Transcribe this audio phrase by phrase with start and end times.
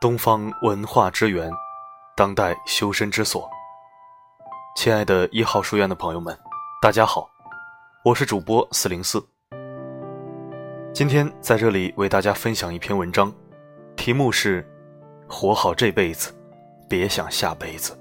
[0.00, 1.50] 东方文化之源，
[2.16, 3.50] 当代修身之所。
[4.76, 6.38] 亲爱的一号书院的朋友们，
[6.80, 7.28] 大家好，
[8.04, 9.20] 我是主播四零四。
[10.94, 13.32] 今天在这里为大家分享一篇文章，
[13.96, 14.64] 题目是
[15.28, 16.32] “活好这辈子，
[16.88, 17.98] 别想下辈子”。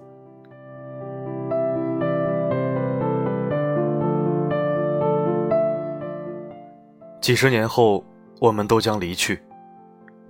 [7.20, 8.06] 几十年后，
[8.40, 9.44] 我们都将离去，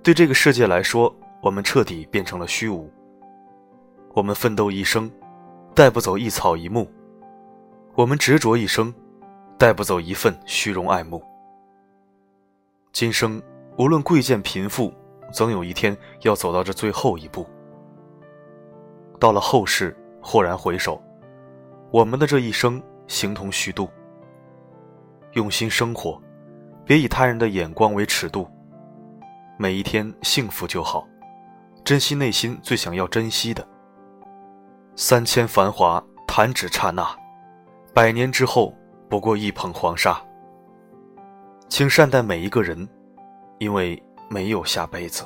[0.02, 1.14] 对这个世界来说。
[1.40, 2.90] 我们彻底变成了虚无。
[4.14, 5.10] 我们奋斗一生，
[5.74, 6.84] 带不走一草一木；
[7.94, 8.92] 我们执着一生，
[9.56, 11.22] 带不走一份虚荣爱慕。
[12.92, 13.40] 今生
[13.76, 14.92] 无论贵贱贫富，
[15.32, 17.46] 总有一天要走到这最后一步。
[19.20, 21.00] 到了后世，豁然回首，
[21.92, 23.88] 我们的这一生形同虚度。
[25.34, 26.20] 用心生活，
[26.84, 28.48] 别以他人的眼光为尺度。
[29.56, 31.06] 每一天幸福就好。
[31.88, 33.66] 珍惜内心最想要珍惜的。
[34.94, 37.02] 三千繁华，弹指刹那；
[37.94, 38.74] 百年之后，
[39.08, 40.22] 不过一捧黄沙。
[41.66, 42.86] 请善待每一个人，
[43.56, 45.24] 因为没有下辈子。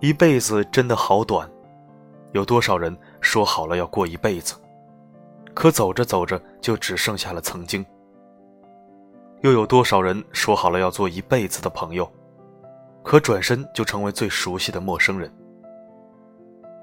[0.00, 1.48] 一辈子真的好短，
[2.32, 4.56] 有多少人说好了要过一辈子，
[5.54, 7.86] 可走着走着就只剩下了曾经。
[9.42, 12.12] 又有多少人说好了要做一辈子的朋友？
[13.04, 15.32] 可转身就成为最熟悉的陌生人。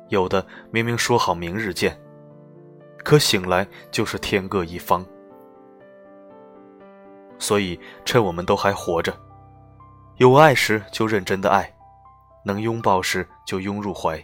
[0.10, 2.00] 有的明明说好明日见，
[3.04, 5.04] 可醒来就是天各一方。
[7.40, 9.12] 所以，趁我们都还活着，
[10.18, 11.74] 有爱时就认真的爱，
[12.46, 14.24] 能拥抱时就拥入怀，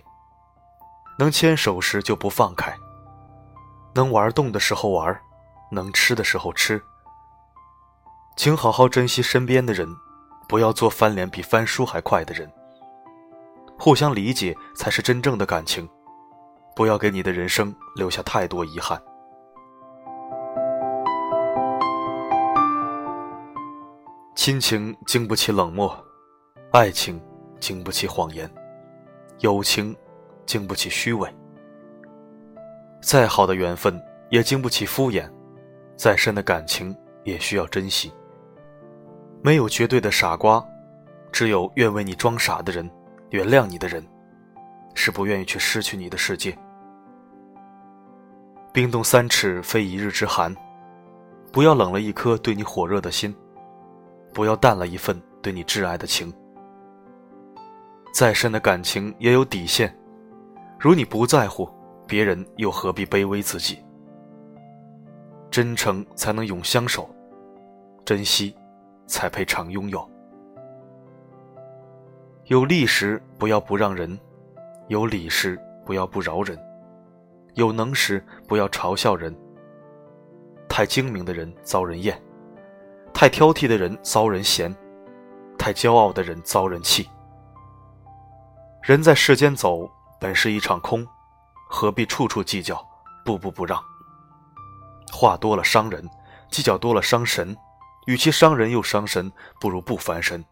[1.17, 2.77] 能牵手时就不放开，
[3.95, 5.19] 能玩动的时候玩，
[5.71, 6.79] 能吃的时候吃。
[8.35, 9.89] 请好好珍惜身边的人。
[10.47, 12.49] 不要做翻脸比翻书还快的人。
[13.77, 15.87] 互相理解才是真正的感情。
[16.75, 19.01] 不要给你的人生留下太多遗憾。
[24.35, 25.91] 亲情经不起冷漠，
[26.71, 27.19] 爱情
[27.59, 28.47] 经不起谎言，
[29.39, 29.95] 友情
[30.45, 31.27] 经不起虚伪。
[33.01, 33.99] 再好的缘分
[34.29, 35.27] 也经不起敷衍，
[35.97, 38.13] 再深的感情也需要珍惜。
[39.41, 40.63] 没有绝对的傻瓜，
[41.31, 42.89] 只有愿为你装傻的人，
[43.29, 44.05] 原谅你的人，
[44.93, 46.57] 是不愿意去失去你的世界。
[48.73, 50.55] 冰冻三尺，非一日之寒。
[51.51, 53.33] 不要冷了一颗对你火热的心，
[54.33, 56.31] 不要淡了一份对你挚爱的情。
[58.13, 59.95] 再深的感情也有底线，
[60.77, 61.67] 如你不在乎，
[62.05, 63.79] 别人又何必卑微自己？
[65.49, 67.09] 真诚才能永相守，
[68.03, 68.53] 珍惜。
[69.07, 70.07] 才配常拥有。
[72.45, 74.19] 有利时不要不让人，
[74.87, 76.57] 有理时不要不饶人，
[77.55, 79.35] 有能时不要嘲笑人。
[80.69, 82.21] 太精明的人遭人厌，
[83.13, 84.73] 太挑剔的人遭人嫌，
[85.57, 87.09] 太骄傲的人遭人气。
[88.83, 89.89] 人在世间走，
[90.19, 91.05] 本是一场空，
[91.67, 92.81] 何必处处计较，
[93.25, 93.81] 步步不让？
[95.11, 96.07] 话多了伤人，
[96.49, 97.57] 计较多了伤神。
[98.07, 99.29] 与其伤人又伤神，
[99.59, 100.43] 不如不翻身。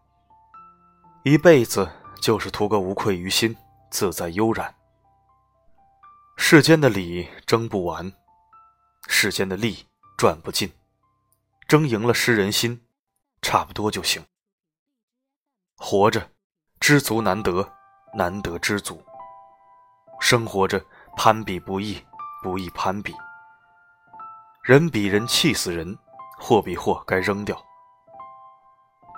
[1.24, 1.90] 一辈子
[2.20, 3.56] 就是图个无愧于心，
[3.90, 4.74] 自在悠然。
[6.36, 8.12] 世间的理争不完，
[9.08, 9.86] 世间的利
[10.18, 10.70] 赚不尽，
[11.66, 12.86] 争赢了失人心，
[13.40, 14.22] 差不多就行。
[15.78, 16.30] 活着，
[16.78, 17.72] 知足难得，
[18.14, 19.02] 难得知足。
[20.20, 20.84] 生活着，
[21.16, 22.04] 攀比不易，
[22.42, 23.14] 不易攀比。
[24.62, 25.98] 人比人气死人。
[26.48, 27.60] 货比货，该扔掉。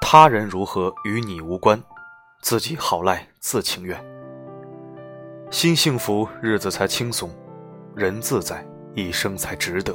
[0.01, 1.79] 他人如何与你无关，
[2.41, 4.03] 自己好赖自情愿。
[5.51, 7.29] 心幸福，日子才轻松；
[7.95, 9.95] 人自在，一生才值得。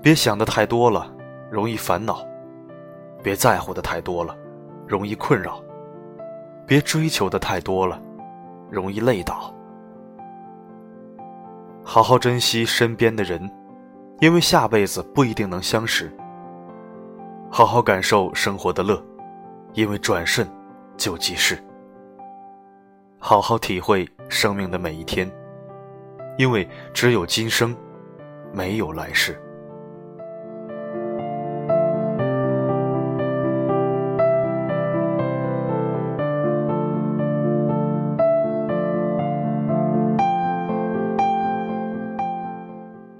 [0.00, 1.12] 别想的太多了，
[1.50, 2.24] 容易烦恼；
[3.20, 4.36] 别在乎的太多了，
[4.86, 5.60] 容易困扰；
[6.64, 8.00] 别追求的太多了，
[8.70, 9.52] 容易累倒。
[11.82, 13.50] 好好珍惜身边的人。
[14.20, 16.14] 因为下辈子不一定能相识，
[17.50, 19.02] 好好感受生活的乐，
[19.72, 20.46] 因为转瞬
[20.94, 21.56] 就即逝；
[23.18, 25.30] 好好体会生命的每一天，
[26.36, 27.74] 因为只有今生，
[28.52, 29.40] 没有来世。